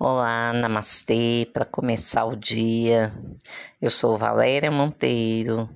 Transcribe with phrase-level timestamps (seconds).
[0.00, 3.12] Olá, namastê, para começar o dia.
[3.82, 5.68] Eu sou Valéria Monteiro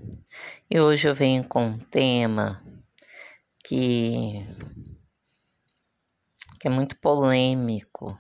[0.71, 2.63] e hoje eu venho com um tema
[3.65, 4.47] que,
[6.61, 8.17] que é muito polêmico,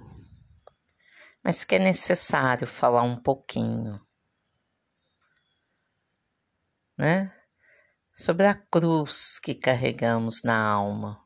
[1.41, 4.05] mas que é necessário falar um pouquinho,
[6.99, 7.33] né?
[8.13, 11.25] Sobre a cruz que carregamos na alma.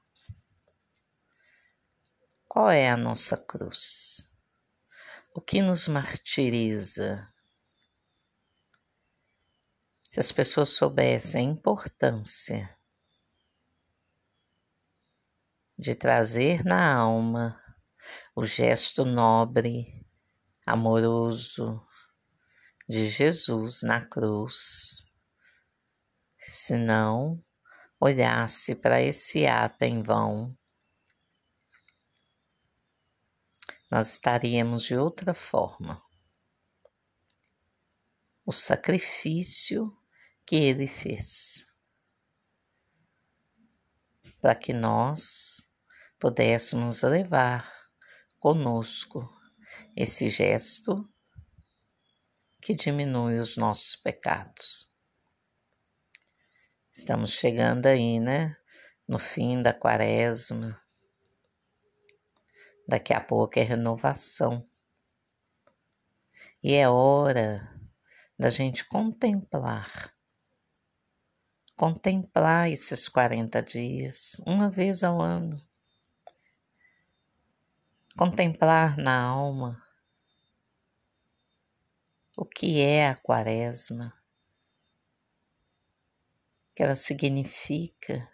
[2.46, 4.35] Qual é a nossa cruz?
[5.36, 7.30] O que nos martiriza?
[10.10, 12.74] Se as pessoas soubessem a importância
[15.78, 17.62] de trazer na alma
[18.34, 20.06] o gesto nobre,
[20.64, 21.86] amoroso
[22.88, 25.14] de Jesus na cruz,
[26.38, 27.44] se não
[28.00, 30.56] olhasse para esse ato em vão
[33.90, 36.02] nós estaríamos de outra forma.
[38.44, 39.96] O sacrifício
[40.44, 41.66] que ele fez
[44.40, 45.70] para que nós
[46.20, 47.68] pudéssemos levar
[48.38, 49.28] conosco
[49.96, 51.08] esse gesto
[52.62, 54.88] que diminui os nossos pecados.
[56.92, 58.56] Estamos chegando aí, né?
[59.06, 60.80] No fim da quaresma,
[62.86, 64.66] Daqui a pouco é renovação.
[66.62, 67.68] E é hora
[68.38, 70.14] da gente contemplar.
[71.76, 75.60] Contemplar esses 40 dias, uma vez ao ano.
[78.16, 79.86] Contemplar na alma
[82.36, 84.12] o que é a quaresma,
[86.70, 88.30] o que ela significa,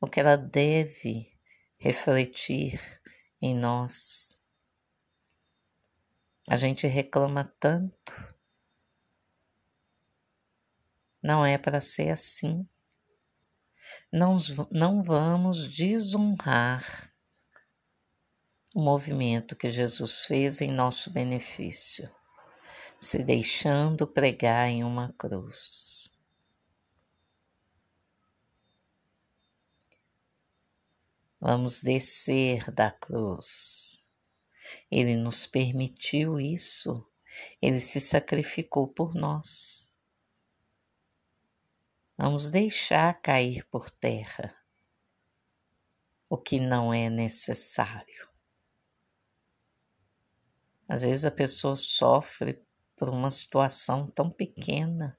[0.00, 1.30] o que ela deve
[1.78, 3.01] refletir
[3.42, 4.40] em nós.
[6.48, 8.34] A gente reclama tanto.
[11.20, 12.66] Não é para ser assim.
[14.12, 14.36] Não,
[14.70, 17.12] não vamos desonrar
[18.74, 22.10] o movimento que Jesus fez em nosso benefício,
[22.98, 26.01] se deixando pregar em uma cruz.
[31.44, 34.06] Vamos descer da cruz.
[34.88, 37.04] Ele nos permitiu isso.
[37.60, 39.92] Ele se sacrificou por nós.
[42.16, 44.56] Vamos deixar cair por terra
[46.30, 48.28] o que não é necessário.
[50.86, 52.64] Às vezes a pessoa sofre
[52.94, 55.18] por uma situação tão pequena,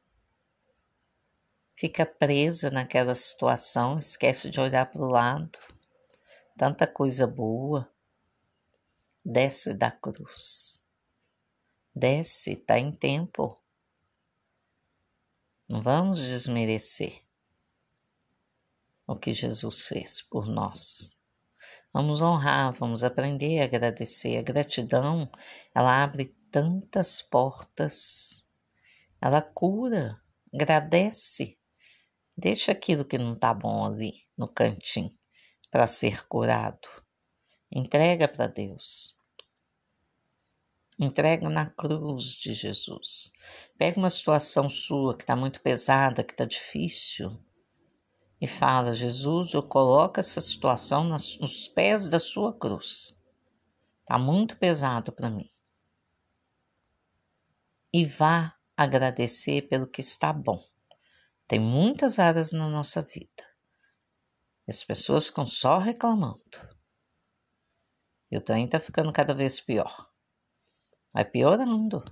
[1.75, 5.72] fica presa naquela situação, esquece de olhar para o lado
[6.58, 7.90] tanta coisa boa.
[9.25, 10.88] Desce da cruz.
[11.96, 13.62] Desce, está em tempo.
[15.68, 17.24] Não vamos desmerecer
[19.08, 21.19] o que Jesus fez por nós.
[21.91, 24.38] Vamos honrar, vamos aprender a agradecer.
[24.38, 25.30] A gratidão,
[25.74, 28.47] ela abre tantas portas,
[29.22, 30.22] ela cura,
[30.53, 31.58] agradece.
[32.35, 35.16] Deixa aquilo que não tá bom ali no cantinho
[35.73, 36.88] para ser curado.
[37.72, 39.17] Entrega para Deus.
[41.00, 43.34] Entrega na cruz de Jesus.
[43.75, 47.44] Pega uma situação sua que está muito pesada, que está difícil,
[48.39, 53.19] e fala: Jesus, eu coloco essa situação nos pés da sua cruz.
[54.01, 55.50] Está muito pesado para mim.
[57.91, 60.63] E vá agradecer pelo que está bom.
[61.47, 63.53] Tem muitas áreas na nossa vida
[64.68, 66.41] as pessoas ficam só reclamando.
[68.31, 70.09] E o trem tá ficando cada vez pior.
[71.13, 72.03] Vai piorando.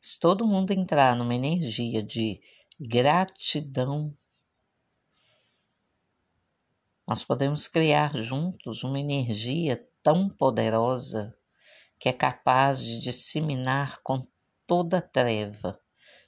[0.00, 2.40] Se todo mundo entrar numa energia de
[2.78, 4.16] gratidão,
[7.06, 11.34] nós podemos criar juntos uma energia tão poderosa
[11.98, 14.26] que é capaz de disseminar com
[14.66, 15.80] toda treva,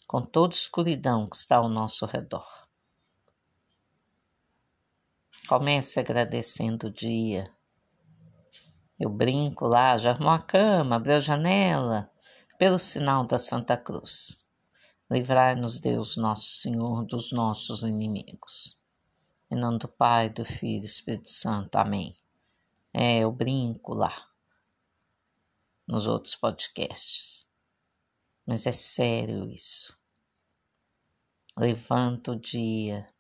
[0.07, 2.60] com toda escuridão que está ao nosso redor.
[5.51, 7.53] Comece agradecendo o dia.
[8.97, 12.09] Eu brinco lá, já arrumou a cama, abriu a janela,
[12.57, 14.47] pelo sinal da Santa Cruz.
[15.11, 18.81] Livrai-nos, Deus, nosso Senhor, dos nossos inimigos.
[19.51, 21.75] Em nome do Pai, do Filho e do Espírito Santo.
[21.75, 22.17] Amém.
[22.95, 24.29] É, eu brinco lá,
[25.85, 27.51] nos outros podcasts.
[28.47, 30.01] Mas é sério isso.
[31.57, 33.13] Levanta o dia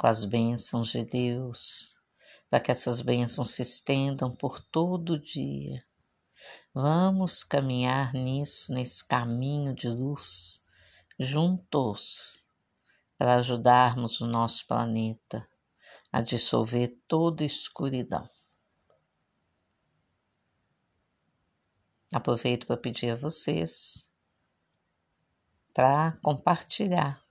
[0.00, 2.00] com as bênçãos de Deus,
[2.48, 5.84] para que essas bênçãos se estendam por todo o dia,
[6.72, 10.64] Vamos caminhar nisso, nesse caminho de luz,
[11.18, 12.46] juntos,
[13.18, 15.46] para ajudarmos o nosso planeta
[16.12, 18.28] a dissolver toda escuridão.
[22.12, 24.10] Aproveito para pedir a vocês
[25.74, 27.22] para compartilhar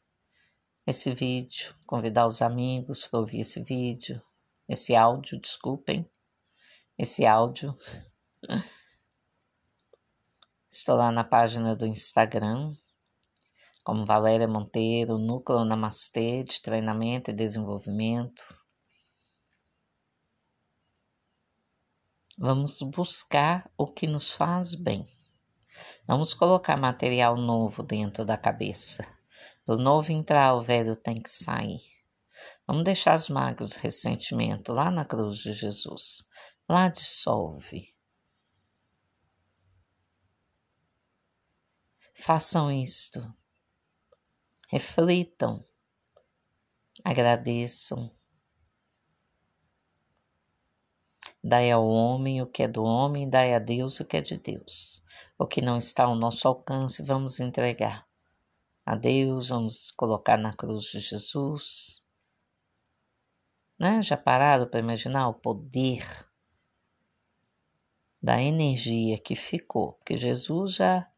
[0.89, 4.19] esse vídeo, convidar os amigos para ouvir esse vídeo,
[4.67, 6.09] esse áudio, desculpem,
[6.97, 7.77] esse áudio.
[10.67, 12.73] Estou lá na página do Instagram,
[13.83, 18.43] como Valéria Monteiro, Núcleo Namastê de Treinamento e Desenvolvimento.
[22.35, 25.05] Vamos buscar o que nos faz bem.
[26.07, 29.18] Vamos colocar material novo dentro da cabeça.
[29.69, 31.83] O novo entrar, o velho tem que sair.
[32.65, 36.27] Vamos deixar as mágoas, ressentimento lá na cruz de Jesus.
[36.67, 37.95] Lá dissolve.
[42.15, 43.21] Façam isto.
[44.71, 45.63] Reflitam.
[47.05, 48.11] Agradeçam.
[51.43, 54.35] Dai ao homem o que é do homem, dai a Deus o que é de
[54.35, 55.03] Deus.
[55.37, 58.08] O que não está ao nosso alcance, vamos entregar
[58.85, 62.03] a Deus, vamos colocar na cruz de Jesus.
[63.77, 64.01] Né?
[64.01, 66.05] Já pararam para imaginar o poder
[68.21, 69.93] da energia que ficou?
[69.93, 71.09] Porque Jesus já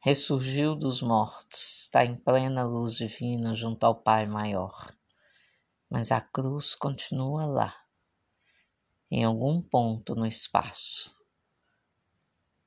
[0.00, 4.94] ressurgiu dos mortos, está em plena luz divina junto ao Pai maior.
[5.90, 7.74] Mas a cruz continua lá
[9.10, 11.16] em algum ponto no espaço.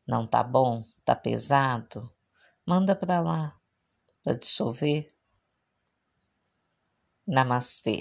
[0.06, 0.84] Não tá bom?
[1.06, 2.12] Tá pesado?
[2.66, 3.61] Manda para lá
[4.24, 5.12] para dissolver.
[7.28, 7.98] Namastê.